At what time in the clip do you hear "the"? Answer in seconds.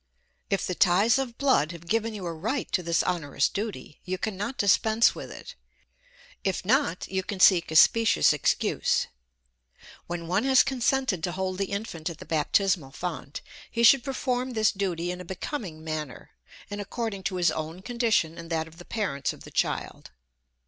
0.65-0.73, 11.59-11.65, 12.17-12.25, 18.79-18.85, 19.43-19.51